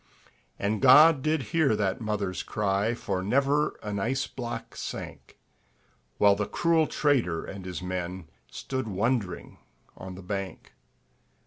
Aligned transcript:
And 0.57 0.81
God 0.81 1.21
did 1.21 1.43
hear 1.53 1.75
that 1.75 2.01
mother's 2.01 2.41
cry, 2.41 2.95
For 2.95 3.21
never 3.21 3.77
an 3.83 3.99
ice 3.99 4.25
block 4.25 4.75
sank; 4.75 5.37
While 6.17 6.35
the 6.35 6.47
cruel 6.47 6.87
trader 6.87 7.45
and 7.45 7.65
his 7.65 7.83
men 7.83 8.27
Stood 8.49 8.87
wondering 8.87 9.59
on 9.95 10.15
the 10.15 10.23
bank. 10.23 10.73